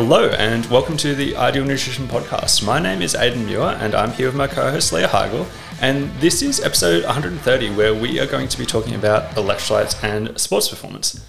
[0.00, 2.64] Hello, and welcome to the Ideal Nutrition Podcast.
[2.64, 5.48] My name is Aidan Muir, and I'm here with my co host Leah Higl.
[5.80, 10.38] And this is episode 130, where we are going to be talking about electrolytes and
[10.40, 11.26] sports performance.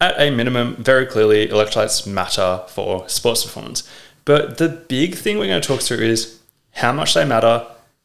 [0.00, 3.88] At a minimum, very clearly, electrolytes matter for sports performance.
[4.24, 6.40] But the big thing we're going to talk through is
[6.72, 7.64] how much they matter,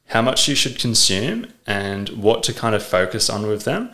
[0.09, 3.91] how much you should consume, and what to kind of focus on with them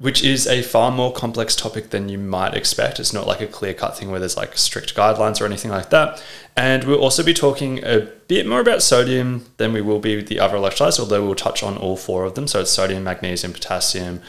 [0.00, 2.98] which is a far more complex topic than you might expect.
[2.98, 5.90] It's not like a clear cut thing where there's like strict guidelines or anything like
[5.90, 6.24] that.
[6.56, 10.28] And we'll also be talking a bit more about sodium than we will be with
[10.28, 12.46] the other electrolytes, although we'll touch on all four of them.
[12.46, 14.22] So it's sodium, magnesium, potassium,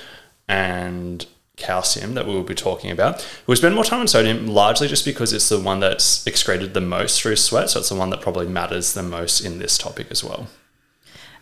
[0.50, 1.26] and
[1.56, 3.26] calcium that we will be talking about.
[3.48, 6.82] We'll spend more time on sodium largely just because it's the one that's excreted the
[6.82, 7.70] most through sweat.
[7.70, 10.48] So it's the one that probably matters the most in this topic as well.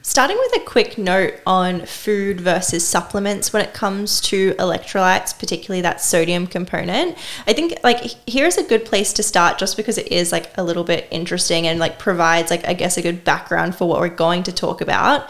[0.02, 5.82] Starting with a quick note on food versus supplements when it comes to electrolytes, particularly
[5.82, 7.18] that sodium component.
[7.46, 10.64] I think like here's a good place to start just because it is like a
[10.64, 14.08] little bit interesting and like provides like I guess a good background for what we're
[14.08, 15.30] going to talk about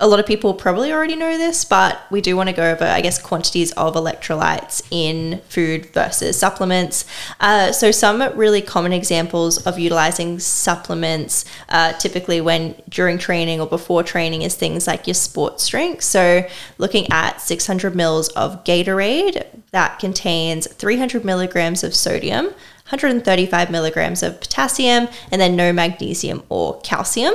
[0.00, 2.84] a lot of people probably already know this, but we do want to go over,
[2.84, 7.04] I guess, quantities of electrolytes in food versus supplements.
[7.38, 13.66] Uh, so, some really common examples of utilizing supplements, uh, typically when during training or
[13.66, 16.00] before training, is things like your sports drink.
[16.00, 16.48] So,
[16.78, 22.46] looking at 600 mils of Gatorade that contains 300 milligrams of sodium.
[22.90, 27.32] 135 milligrams of potassium and then no magnesium or calcium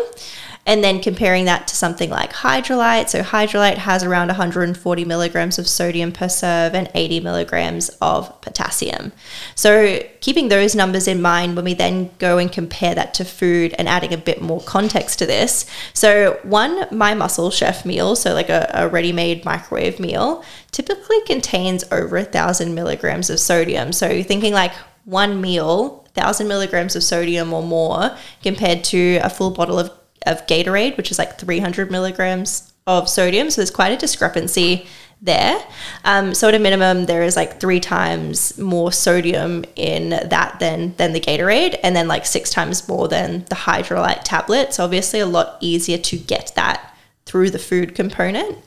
[0.65, 3.09] and then comparing that to something like Hydralyte.
[3.09, 9.11] So Hydralyte has around 140 milligrams of sodium per serve and 80 milligrams of potassium.
[9.53, 13.75] So keeping those numbers in mind when we then go and compare that to food
[13.77, 15.67] and adding a bit more context to this.
[15.93, 21.83] So one My Muscle Chef meal, so like a, a ready-made microwave meal, typically contains
[21.91, 23.93] over a thousand milligrams of sodium.
[23.93, 29.51] So thinking like one meal, thousand milligrams of sodium or more compared to a full
[29.51, 29.91] bottle of
[30.25, 33.49] of Gatorade, which is like 300 milligrams of sodium.
[33.49, 34.87] So there's quite a discrepancy
[35.21, 35.57] there.
[36.03, 40.95] Um, so at a minimum, there is like three times more sodium in that than
[40.97, 44.73] than the Gatorade, and then like six times more than the Hydralyte tablet.
[44.73, 46.95] So obviously, a lot easier to get that
[47.25, 48.57] through the food component.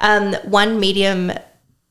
[0.00, 1.32] Um, one medium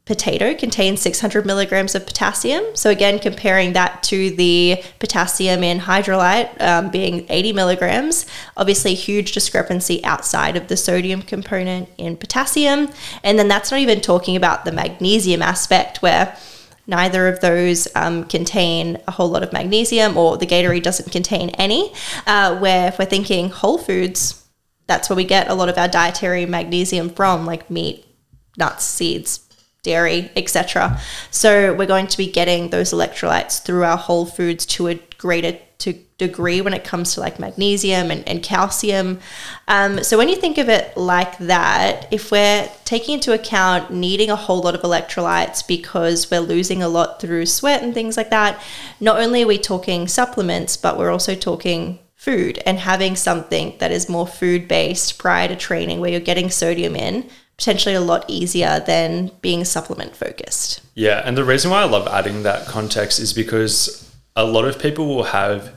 [0.06, 2.64] potato contains 600 milligrams of potassium.
[2.76, 8.26] So, again, comparing that to the potassium in Hydralyte um, being 80 milligrams,
[8.58, 12.90] obviously, huge discrepancy outside of the sodium component in potassium.
[13.24, 16.36] And then that's not even talking about the magnesium aspect where
[16.88, 21.50] neither of those um, contain a whole lot of magnesium or the Gatorade doesn't contain
[21.52, 21.94] any.
[22.26, 24.46] Uh, where if we're thinking whole foods,
[24.88, 28.06] that's where we get a lot of our dietary magnesium from, like meat,
[28.58, 29.48] nuts, seeds,
[29.84, 31.00] dairy, etc.
[31.32, 35.58] So we're going to be getting those electrolytes through our whole foods to a greater
[35.80, 39.20] to degree when it comes to like magnesium and, and calcium.
[39.68, 44.30] Um, so when you think of it like that, if we're taking into account needing
[44.30, 48.30] a whole lot of electrolytes because we're losing a lot through sweat and things like
[48.30, 48.62] that,
[49.00, 53.92] not only are we talking supplements, but we're also talking food and having something that
[53.92, 57.28] is more food based prior to training where you're getting sodium in
[57.62, 60.82] potentially a lot easier than being supplement focused.
[60.96, 64.80] Yeah, and the reason why I love adding that context is because a lot of
[64.80, 65.72] people will have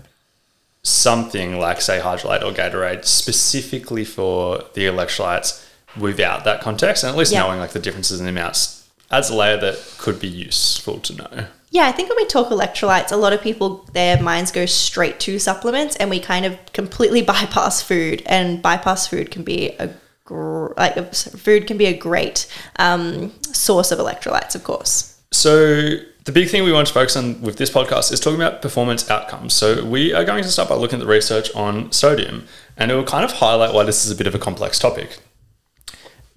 [0.82, 5.62] something like say Hydralyte or Gatorade specifically for the electrolytes
[6.00, 7.40] without that context and at least yeah.
[7.40, 11.14] knowing like the differences in the amounts adds a layer that could be useful to
[11.14, 11.46] know.
[11.70, 15.20] Yeah, I think when we talk electrolytes, a lot of people their minds go straight
[15.20, 19.90] to supplements and we kind of completely bypass food and bypass food can be a
[20.24, 22.46] gr- like food can be a great
[22.76, 25.20] um, source of electrolytes, of course.
[25.32, 25.90] So
[26.24, 29.10] the big thing we want to focus on with this podcast is talking about performance
[29.10, 29.52] outcomes.
[29.52, 32.46] So we are going to start by looking at the research on sodium,
[32.76, 35.18] and it will kind of highlight why this is a bit of a complex topic.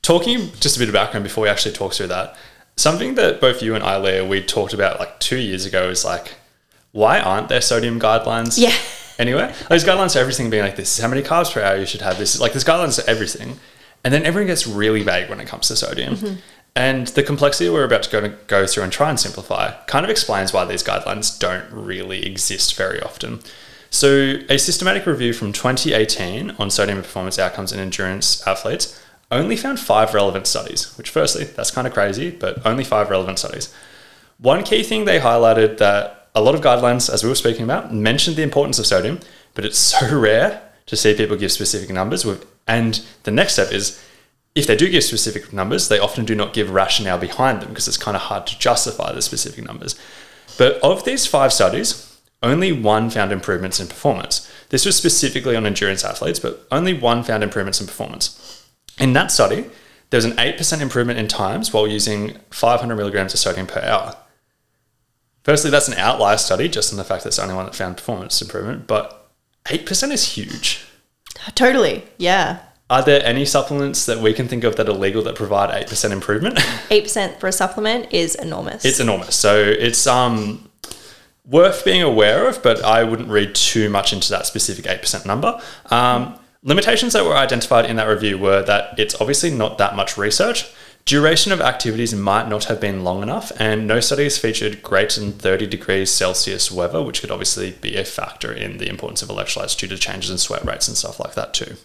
[0.01, 2.35] Talking just a bit of background before we actually talk through that,
[2.75, 6.05] something that both you and I, Leah, we talked about like two years ago is
[6.05, 6.33] like,
[6.91, 8.57] why aren't there sodium guidelines?
[8.57, 8.73] Yeah.
[9.19, 11.85] Anyway, there's guidelines for everything being like this is how many carbs per hour you
[11.85, 12.17] should have.
[12.17, 13.59] This is like there's guidelines for everything.
[14.03, 16.15] And then everyone gets really vague when it comes to sodium.
[16.15, 16.35] Mm-hmm.
[16.75, 20.05] And the complexity we're about to go, to go through and try and simplify kind
[20.05, 23.39] of explains why these guidelines don't really exist very often.
[23.89, 29.01] So, a systematic review from 2018 on sodium performance outcomes in endurance athletes
[29.31, 33.39] only found five relevant studies, which, firstly, that's kind of crazy, but only five relevant
[33.39, 33.73] studies.
[34.37, 37.93] One key thing they highlighted that a lot of guidelines, as we were speaking about,
[37.93, 39.19] mentioned the importance of sodium,
[39.55, 43.71] but it's so rare to see people give specific numbers with and the next step
[43.71, 44.03] is
[44.55, 47.87] if they do give specific numbers, they often do not give rationale behind them because
[47.87, 49.99] it's kind of hard to justify the specific numbers.
[50.57, 54.51] But of these five studies, only one found improvements in performance.
[54.69, 58.65] This was specifically on endurance athletes, but only one found improvements in performance.
[58.99, 59.69] In that study,
[60.09, 64.15] there was an 8% improvement in times while using 500 milligrams of sodium per hour.
[65.43, 67.75] Firstly, that's an outlier study, just in the fact that it's the only one that
[67.75, 69.31] found performance improvement, but
[69.65, 70.86] 8% is huge.
[71.55, 72.03] Totally.
[72.17, 72.59] Yeah.
[72.89, 76.11] Are there any supplements that we can think of that are legal that provide 8%
[76.11, 76.55] improvement?
[76.89, 78.85] 8% for a supplement is enormous.
[78.85, 79.35] it's enormous.
[79.35, 80.69] So it's um,
[81.45, 85.59] worth being aware of, but I wouldn't read too much into that specific 8% number.
[85.91, 90.17] Um, limitations that were identified in that review were that it's obviously not that much
[90.17, 90.71] research.
[91.07, 95.31] Duration of activities might not have been long enough, and no studies featured greater than
[95.31, 99.79] 30 degrees Celsius weather, which could obviously be a factor in the importance of electrolytes
[99.79, 101.77] due to changes in sweat rates and stuff like that, too.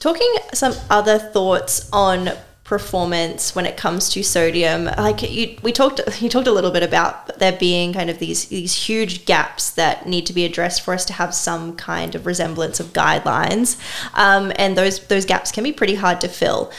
[0.00, 2.30] Talking some other thoughts on
[2.64, 6.82] performance when it comes to sodium like you we talked you talked a little bit
[6.82, 10.92] about there being kind of these these huge gaps that need to be addressed for
[10.92, 13.78] us to have some kind of resemblance of guidelines
[14.14, 16.72] um, and those those gaps can be pretty hard to fill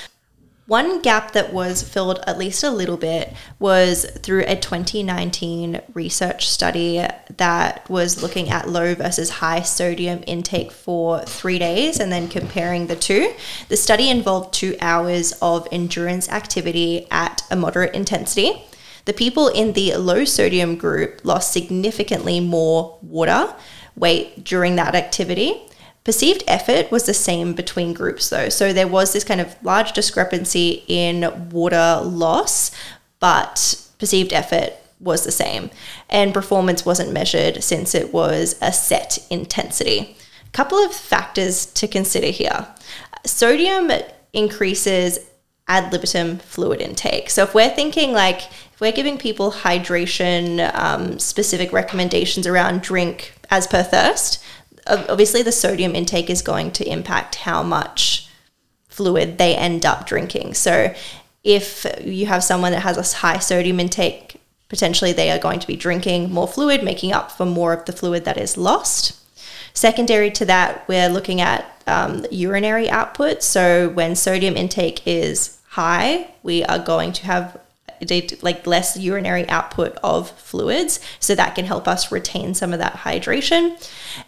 [0.67, 6.47] one gap that was filled at least a little bit was through a 2019 research
[6.49, 6.97] study
[7.37, 12.87] that was looking at low versus high sodium intake for three days and then comparing
[12.87, 13.33] the two.
[13.69, 18.61] The study involved two hours of endurance activity at a moderate intensity.
[19.05, 23.55] The people in the low sodium group lost significantly more water
[23.95, 25.61] weight during that activity
[26.07, 28.47] Perceived effort was the same between groups though.
[28.47, 32.71] So there was this kind of large discrepancy in water loss,
[33.19, 34.71] but perceived effort
[35.01, 35.69] was the same.
[36.09, 40.15] And performance wasn't measured since it was a set intensity.
[40.45, 42.67] A couple of factors to consider here.
[43.25, 43.91] Sodium
[44.31, 45.19] increases
[45.67, 47.29] ad libitum fluid intake.
[47.29, 53.33] So if we're thinking like, if we're giving people hydration um, specific recommendations around drink
[53.49, 54.41] as per thirst,
[54.87, 58.29] obviously the sodium intake is going to impact how much
[58.87, 60.53] fluid they end up drinking.
[60.53, 60.93] So
[61.43, 65.67] if you have someone that has a high sodium intake, potentially they are going to
[65.67, 69.15] be drinking more fluid, making up for more of the fluid that is lost.
[69.73, 73.43] Secondary to that, we're looking at um, urinary output.
[73.43, 77.59] So when sodium intake is high, we are going to have
[78.41, 82.93] like less urinary output of fluids so that can help us retain some of that
[82.93, 83.75] hydration.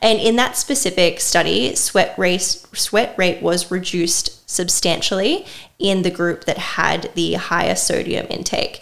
[0.02, 5.46] And in that specific study sweat rate sweat rate was reduced substantially
[5.78, 8.82] in the group that had the higher sodium intake.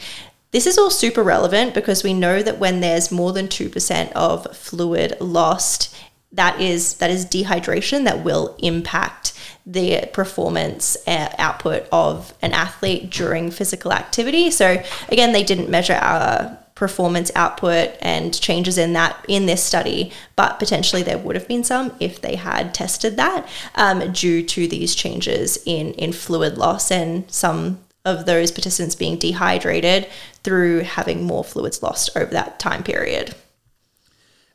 [0.51, 4.55] This is all super relevant because we know that when there's more than 2% of
[4.55, 5.93] fluid lost
[6.31, 9.33] that is that is dehydration that will impact
[9.67, 14.49] the performance uh, output of an athlete during physical activity.
[14.49, 20.11] So again, they didn't measure our performance output and changes in that in this study,
[20.35, 24.67] but potentially there would have been some if they had tested that um, due to
[24.67, 30.07] these changes in in fluid loss and some of those participants being dehydrated
[30.43, 33.35] through having more fluids lost over that time period.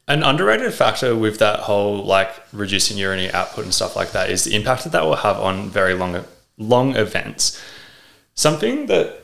[0.09, 4.45] An underrated factor with that whole like reducing urinary output and stuff like that is
[4.45, 6.25] the impact that that will have on very long
[6.59, 7.63] long events.
[8.35, 9.23] Something that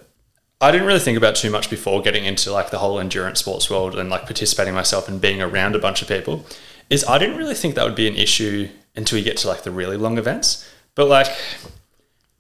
[0.61, 3.71] I didn't really think about too much before getting into like the whole endurance sports
[3.71, 6.45] world and like participating myself and being around a bunch of people
[6.91, 9.63] is I didn't really think that would be an issue until you get to like
[9.63, 10.69] the really long events.
[10.95, 11.29] But like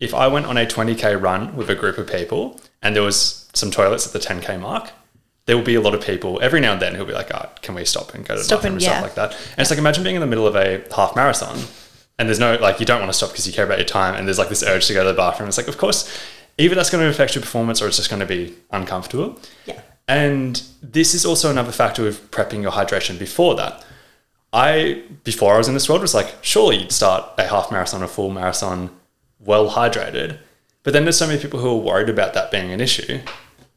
[0.01, 3.49] if I went on a 20k run with a group of people and there was
[3.53, 4.91] some toilets at the 10k mark,
[5.49, 7.49] there will be a lot of people every now and then who'll be like, oh,
[7.63, 8.91] can we stop and go to the bathroom and, yeah.
[8.91, 9.33] stuff like that?
[9.33, 11.59] And it's like imagine being in the middle of a half marathon
[12.19, 14.15] and there's no like you don't want to stop because you care about your time
[14.15, 15.49] and there's like this urge to go to the bathroom.
[15.49, 16.07] It's like of course
[16.59, 19.41] either that's going to affect your performance or it's just going to be uncomfortable.
[19.65, 19.81] Yeah.
[20.07, 23.83] And this is also another factor with prepping your hydration before that.
[24.53, 28.03] I before I was in this world was like, surely you'd start a half marathon,
[28.03, 28.91] a full marathon
[29.41, 30.41] well hydrated.
[30.83, 33.21] But then there's so many people who are worried about that being an issue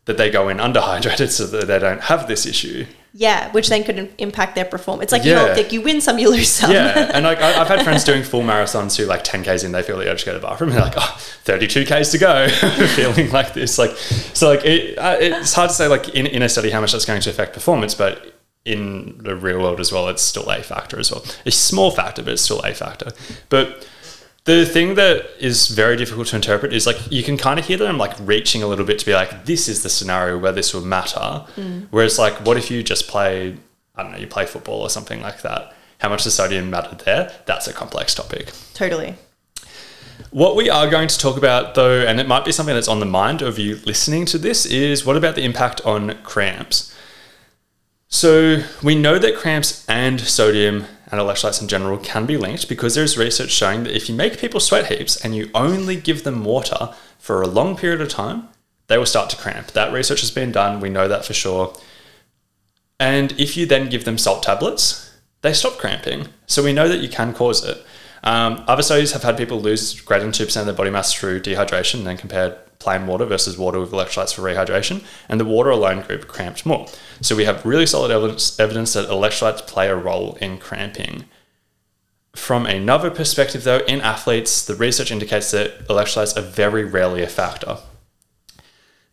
[0.05, 2.85] that they go in underhydrated so that they don't have this issue.
[3.13, 5.03] Yeah, which then could impact their performance.
[5.03, 5.41] It's like yeah.
[5.41, 6.71] you know, like you win some, you lose some.
[6.71, 9.83] Yeah, and like I've had friends doing full marathons who like 10 k's in, they
[9.83, 10.69] feel the urge to go to the bathroom.
[10.69, 12.47] And they're like, oh, 32 k's to go,
[12.95, 13.77] feeling like this.
[13.77, 16.79] Like so, like it, uh, it's hard to say like in, in a study how
[16.79, 20.49] much that's going to affect performance, but in the real world as well, it's still
[20.49, 21.25] a factor as well.
[21.45, 23.11] A small factor, but it's still a factor.
[23.49, 23.85] But
[24.45, 27.77] the thing that is very difficult to interpret is like you can kind of hear
[27.77, 30.73] them like reaching a little bit to be like this is the scenario where this
[30.73, 31.45] would matter.
[31.55, 31.87] Mm.
[31.91, 33.55] whereas like what if you just play
[33.95, 35.73] i don't know you play football or something like that?
[35.99, 37.31] How much the sodium mattered there?
[37.45, 38.51] That's a complex topic.
[38.73, 39.13] Totally.
[40.31, 42.99] What we are going to talk about though and it might be something that's on
[42.99, 46.95] the mind of you listening to this is what about the impact on cramps?
[48.07, 52.95] So we know that cramps and sodium and electrolytes in general can be linked because
[52.95, 56.45] there's research showing that if you make people sweat heaps and you only give them
[56.45, 58.47] water for a long period of time,
[58.87, 59.67] they will start to cramp.
[59.67, 60.79] That research has been done.
[60.79, 61.75] We know that for sure.
[62.99, 66.27] And if you then give them salt tablets, they stop cramping.
[66.45, 67.83] So we know that you can cause it.
[68.23, 71.41] Um, other studies have had people lose greater than 2% of their body mass through
[71.41, 75.03] dehydration and then compared plain water versus water with electrolytes for rehydration.
[75.29, 76.87] And the water alone group cramped more.
[77.21, 81.25] So we have really solid evidence, evidence that electrolytes play a role in cramping.
[82.35, 87.27] From another perspective, though, in athletes, the research indicates that electrolytes are very rarely a
[87.27, 87.77] factor.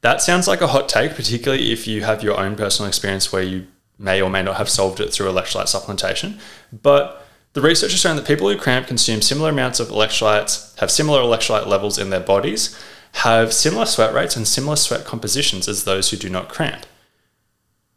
[0.03, 3.43] That sounds like a hot take, particularly if you have your own personal experience where
[3.43, 3.67] you
[3.99, 6.39] may or may not have solved it through electrolyte supplementation.
[6.73, 7.27] But
[7.59, 11.21] the research has shown that people who cramp consume similar amounts of electrolytes, have similar
[11.21, 12.79] electrolyte levels in their bodies,
[13.15, 16.87] have similar sweat rates and similar sweat compositions as those who do not cramp.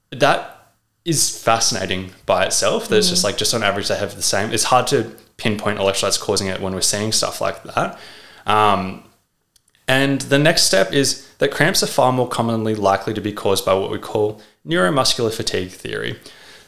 [0.09, 0.73] That
[1.05, 2.87] is fascinating by itself.
[2.87, 4.51] There's just like just on average they have the same.
[4.51, 7.99] It's hard to pinpoint electrolytes causing it when we're seeing stuff like that.
[8.47, 9.03] Um,
[9.87, 13.63] and the next step is that cramps are far more commonly likely to be caused
[13.63, 16.19] by what we call neuromuscular fatigue theory.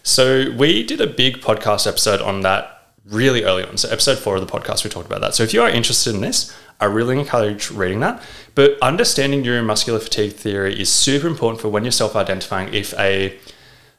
[0.04, 2.73] So we did a big podcast episode on that
[3.06, 3.78] really early on.
[3.78, 5.36] So episode four of the podcast, we talked about that.
[5.36, 8.22] So if you are interested in this, I really encourage reading that.
[8.56, 13.38] But understanding neuromuscular fatigue theory is super important for when you're self-identifying if a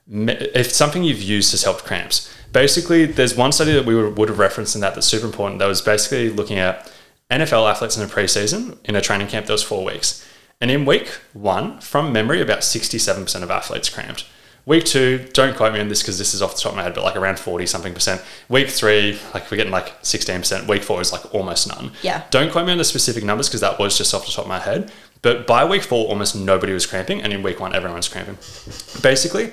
[0.06, 2.30] if something you've used has helped cramps.
[2.52, 5.60] Basically, there's one study that we would have referenced in that that's super important.
[5.60, 6.90] That was basically looking at
[7.30, 10.26] NFL athletes in a preseason in a training camp that was four weeks.
[10.60, 14.26] And in week one, from memory, about 67% of athletes cramped.
[14.66, 16.82] Week two, don't quote me on this because this is off the top of my
[16.84, 18.22] head, but like around 40 something percent.
[18.48, 20.66] Week three, like we're getting like 16%.
[20.66, 21.92] Week four is like almost none.
[22.02, 22.22] Yeah.
[22.30, 24.48] Don't quote me on the specific numbers because that was just off the top of
[24.48, 24.90] my head.
[25.20, 27.20] But by week four, almost nobody was cramping.
[27.20, 28.38] And in week one, everyone's cramping.
[29.02, 29.52] Basically,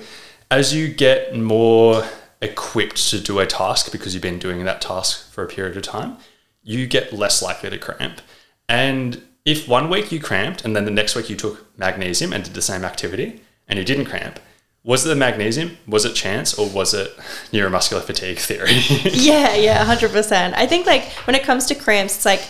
[0.50, 2.04] as you get more
[2.40, 5.82] equipped to do a task because you've been doing that task for a period of
[5.82, 6.16] time,
[6.62, 8.20] you get less likely to cramp.
[8.68, 12.44] And if one week you cramped and then the next week you took magnesium and
[12.44, 14.38] did the same activity and you didn't cramp,
[14.84, 15.76] was it the magnesium?
[15.86, 17.16] Was it chance or was it
[17.52, 18.70] neuromuscular fatigue theory?
[19.12, 20.54] Yeah, yeah, hundred percent.
[20.56, 22.42] I think like when it comes to cramps, it's like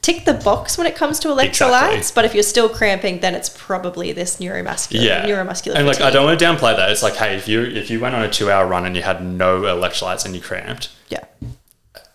[0.00, 1.92] tick the box when it comes to electrolytes.
[1.94, 2.12] Exactly.
[2.14, 5.74] But if you're still cramping, then it's probably this neuromuscular, yeah, neuromuscular.
[5.76, 6.90] And like, I don't want to downplay that.
[6.90, 9.02] It's like, hey, if you if you went on a two hour run and you
[9.02, 11.24] had no electrolytes and you cramped, Yeah,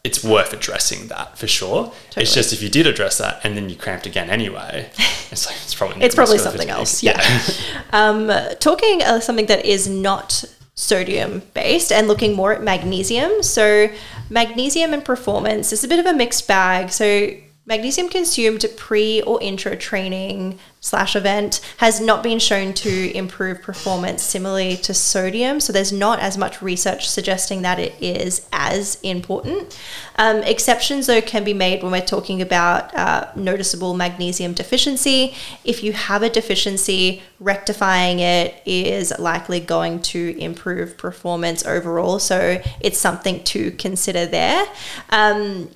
[0.03, 1.85] it's worth addressing that for sure.
[1.85, 2.23] Totally.
[2.23, 4.89] It's just if you did address that and then you cramped again anyway,
[5.31, 7.21] it's like it's probably It's probably something else, yeah.
[7.93, 13.43] um, talking uh, something that is not sodium based and looking more at magnesium.
[13.43, 13.89] So,
[14.29, 16.91] magnesium and performance is a bit of a mixed bag.
[16.91, 17.31] So,
[17.69, 24.23] magnesium consumed pre or intra training slash event has not been shown to improve performance
[24.23, 25.59] similarly to sodium.
[25.59, 29.79] So, there's not as much research suggesting that it is as important.
[30.17, 35.35] Um, exceptions, though, can be made when we're talking about uh, noticeable magnesium deficiency.
[35.63, 42.17] If you have a deficiency, rectifying it is likely going to improve performance overall.
[42.17, 44.65] So it's something to consider there.
[45.11, 45.69] Um,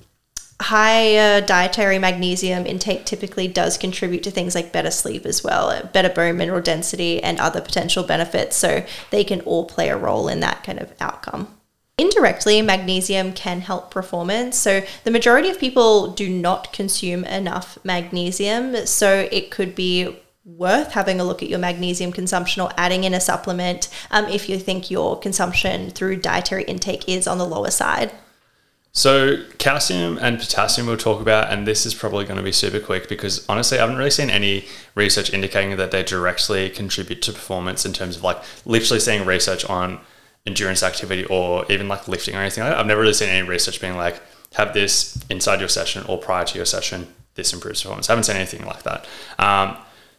[0.62, 6.10] higher dietary magnesium intake typically does contribute to things like better sleep as well, better
[6.10, 8.56] bone mineral density, and other potential benefits.
[8.56, 11.48] So they can all play a role in that kind of outcome.
[11.98, 14.58] Indirectly, magnesium can help performance.
[14.58, 18.88] So, the majority of people do not consume enough magnesium.
[18.88, 23.14] So, it could be worth having a look at your magnesium consumption or adding in
[23.14, 27.72] a supplement um, if you think your consumption through dietary intake is on the lower
[27.72, 28.12] side.
[28.96, 32.80] So calcium and potassium we'll talk about, and this is probably going to be super
[32.80, 37.34] quick because honestly, I haven't really seen any research indicating that they directly contribute to
[37.34, 40.00] performance in terms of like literally seeing research on
[40.46, 42.80] endurance activity or even like lifting or anything like that.
[42.80, 44.22] I've never really seen any research being like
[44.54, 47.08] have this inside your session or prior to your session.
[47.34, 48.12] This improves performance.
[48.12, 49.08] I haven't seen anything like that.
[49.40, 49.76] Um,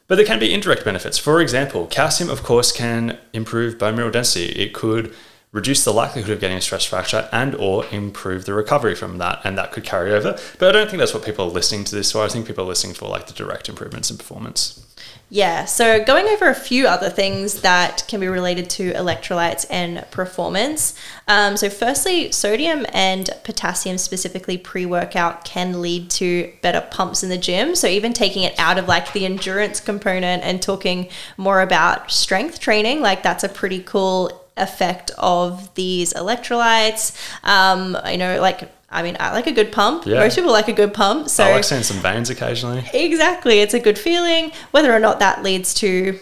[0.08, 1.16] but there can be indirect benefits.
[1.16, 4.46] For example, calcium, of course, can improve bone mineral density.
[4.46, 5.14] It could
[5.54, 9.40] reduce the likelihood of getting a stress fracture and or improve the recovery from that
[9.44, 11.94] and that could carry over but i don't think that's what people are listening to
[11.94, 14.84] this for i think people are listening for like the direct improvements in performance
[15.30, 20.04] Yeah, so going over a few other things that can be related to electrolytes and
[20.10, 20.94] performance.
[21.26, 27.30] Um, so, firstly, sodium and potassium, specifically pre workout, can lead to better pumps in
[27.30, 27.74] the gym.
[27.74, 32.60] So, even taking it out of like the endurance component and talking more about strength
[32.60, 37.16] training, like that's a pretty cool effect of these electrolytes.
[37.42, 40.06] Um, you know, like, I mean, I like a good pump.
[40.06, 40.20] Yeah.
[40.20, 41.28] Most people like a good pump.
[41.28, 43.60] So, i like seeing some veins occasionally Exactly.
[43.60, 44.52] It's a good feeling.
[44.70, 46.18] Whether or not that leads to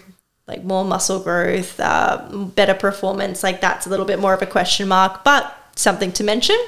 [0.46, 3.42] like more muscle growth, uh, better performance.
[3.42, 6.58] Like that's a little bit more of a question mark, but something to mention.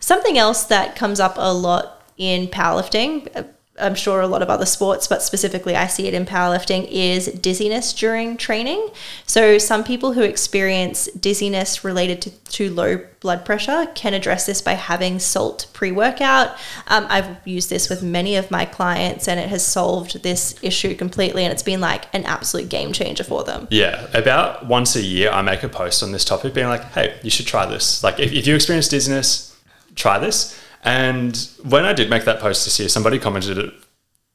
[0.00, 3.44] Something else that comes up a lot in powerlifting, uh,
[3.78, 7.26] I'm sure a lot of other sports, but specifically I see it in powerlifting, is
[7.26, 8.88] dizziness during training.
[9.26, 14.62] So, some people who experience dizziness related to, to low blood pressure can address this
[14.62, 16.56] by having salt pre workout.
[16.86, 20.94] Um, I've used this with many of my clients and it has solved this issue
[20.94, 21.44] completely.
[21.44, 23.66] And it's been like an absolute game changer for them.
[23.70, 27.18] Yeah, about once a year, I make a post on this topic being like, hey,
[27.22, 28.02] you should try this.
[28.02, 29.56] Like, if, if you experience dizziness,
[29.94, 30.58] try this.
[30.86, 33.72] And when I did make that post this year, somebody commented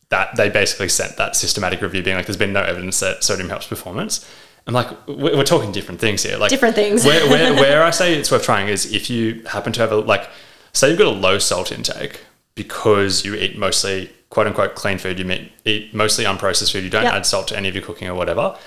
[0.10, 3.48] that they basically sent that systematic review being like, there's been no evidence that sodium
[3.48, 4.29] helps performance.
[4.67, 6.38] I'm like, we're talking different things here.
[6.38, 7.05] Like different things.
[7.05, 9.96] where, where, where I say it's worth trying is if you happen to have a,
[9.96, 10.29] like,
[10.74, 12.20] say you've got a low salt intake
[12.53, 16.89] because you eat mostly quote unquote clean food, you eat, eat mostly unprocessed food, you
[16.89, 17.13] don't yep.
[17.13, 18.58] add salt to any of your cooking or whatever,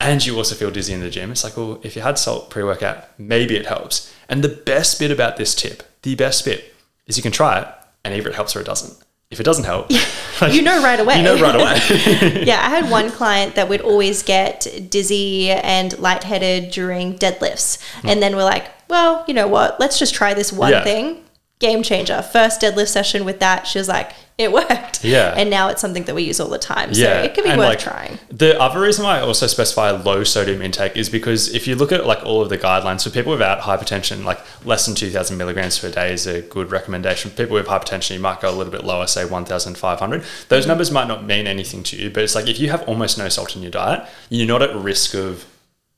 [0.00, 1.30] and you also feel dizzy in the gym.
[1.30, 4.12] It's like, well, if you had salt pre workout, maybe it helps.
[4.30, 6.71] And the best bit about this tip, the best bit,
[7.06, 7.68] is you can try it
[8.04, 8.96] and either it helps or it doesn't.
[9.30, 9.90] If it doesn't help,
[10.42, 11.16] like, you know right away.
[11.16, 12.44] You know right away.
[12.44, 17.78] yeah, I had one client that would always get dizzy and lightheaded during deadlifts.
[18.02, 18.10] Mm.
[18.10, 19.80] And then we're like, well, you know what?
[19.80, 20.84] Let's just try this one yeah.
[20.84, 21.24] thing.
[21.62, 22.22] Game changer.
[22.22, 25.04] First deadlift session with that, she was like, it worked.
[25.04, 25.32] Yeah.
[25.36, 26.92] And now it's something that we use all the time.
[26.92, 27.22] So yeah.
[27.22, 28.18] it can be and worth like, trying.
[28.30, 31.92] The other reason why I also specify low sodium intake is because if you look
[31.92, 35.78] at like all of the guidelines for people without hypertension, like less than 2000 milligrams
[35.78, 37.30] per day is a good recommendation.
[37.30, 40.24] For people with hypertension, you might go a little bit lower, say 1500.
[40.48, 43.18] Those numbers might not mean anything to you, but it's like if you have almost
[43.18, 45.46] no salt in your diet, you're not at risk of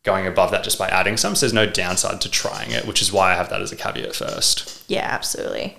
[0.05, 1.35] going above that just by adding some.
[1.35, 3.77] So there's no downside to trying it, which is why I have that as a
[3.77, 4.85] caveat first.
[4.87, 5.77] Yeah, absolutely.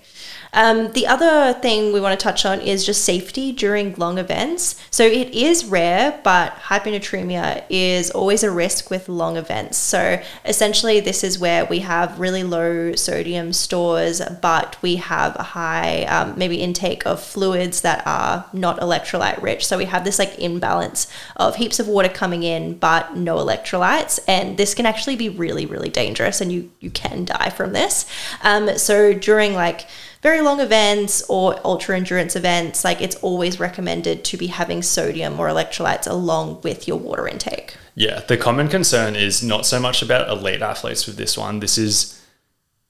[0.56, 4.76] Um, the other thing we want to touch on is just safety during long events.
[4.90, 9.78] So it is rare, but hyponatremia is always a risk with long events.
[9.78, 15.44] So essentially, this is where we have really low sodium stores, but we have a
[15.44, 19.68] high um, maybe intake of fluids that are not electrolyte rich.
[19.68, 24.20] So we have this like imbalance of heaps of water coming in, but no electrolytes,
[24.28, 28.06] and this can actually be really, really dangerous, and you you can die from this.
[28.42, 29.88] Um, so during like
[30.26, 35.40] very long events or ultra endurance events, like it's always recommended to be having sodium
[35.40, 37.78] or electrolytes along with your water intake.
[37.94, 41.60] Yeah, the common concern is not so much about elite athletes with this one.
[41.60, 42.20] This is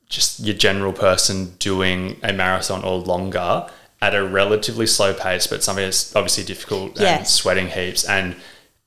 [0.07, 3.67] just your general person doing a marathon or longer
[4.01, 7.17] at a relatively slow pace, but something that's obviously difficult yeah.
[7.17, 8.37] and sweating heaps and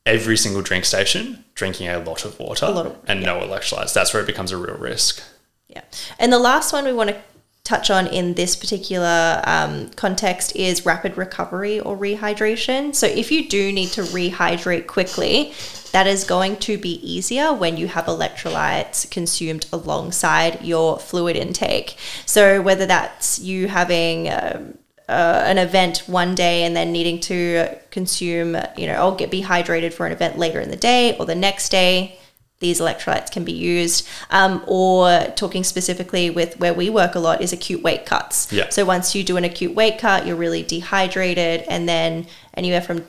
[0.06, 3.26] every single drink station drinking a lot of water lot of, and yeah.
[3.26, 3.92] no electrolytes.
[3.92, 5.22] That's where it becomes a real risk.
[5.68, 5.82] Yeah.
[6.18, 7.22] And the last one we want to
[7.68, 12.94] touch on in this particular um, context is rapid recovery or rehydration.
[12.94, 15.52] So, if you do need to rehydrate quickly,
[15.92, 21.96] that is going to be easier when you have electrolytes consumed alongside your fluid intake.
[22.24, 24.78] So, whether that's you having um,
[25.08, 29.42] uh, an event one day and then needing to consume, you know, I'll get be
[29.42, 32.17] hydrated for an event later in the day or the next day,
[32.60, 34.06] these electrolytes can be used.
[34.30, 38.52] Um, or talking specifically with where we work a lot is acute weight cuts.
[38.52, 38.68] Yeah.
[38.70, 43.04] So once you do an acute weight cut, you're really dehydrated, and then anywhere from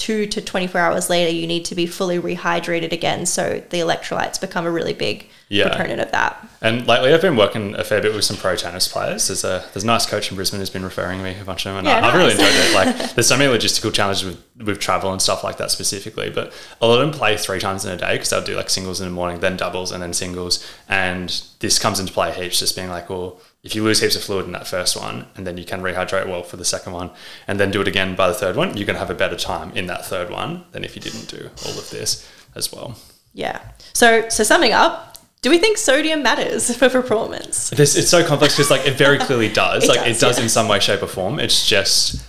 [0.00, 3.26] two to 24 hours later, you need to be fully rehydrated again.
[3.26, 5.68] So the electrolytes become a really big yeah.
[5.68, 6.48] proponent of that.
[6.62, 9.28] And lately, I've been working a fair bit with some pro tennis players.
[9.28, 11.70] There's a there's a nice coach in Brisbane who's been referring me a bunch of
[11.74, 12.74] them, and yeah, I, have really enjoyed it.
[12.74, 16.52] Like, there's so many logistical challenges with, with travel and stuff like that specifically, but
[16.80, 19.00] a lot of them play three times in a day because they'll do like singles
[19.02, 20.66] in the morning, then doubles, and then singles.
[20.88, 24.22] And this comes into play heaps, just being like, well if you lose heaps of
[24.22, 27.10] fluid in that first one and then you can rehydrate well for the second one
[27.46, 29.36] and then do it again by the third one, you're going to have a better
[29.36, 32.96] time in that third one than if you didn't do all of this as well.
[33.34, 33.60] Yeah.
[33.92, 37.70] So, so summing up, do we think sodium matters for performance?
[37.70, 39.84] This it's so complex because like it very clearly does.
[39.84, 40.44] it like does, it does yeah.
[40.44, 41.38] in some way, shape, or form.
[41.38, 42.24] It's just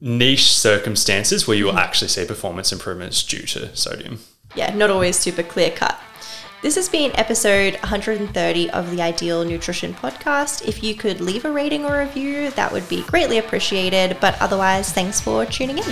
[0.00, 1.80] niche circumstances where you will mm-hmm.
[1.80, 4.20] actually see performance improvements due to sodium.
[4.54, 5.98] Yeah, not always super clear cut.
[6.66, 10.66] This has been episode 130 of the Ideal Nutrition Podcast.
[10.66, 14.16] If you could leave a rating or review, that would be greatly appreciated.
[14.20, 15.84] But otherwise, thanks for tuning in.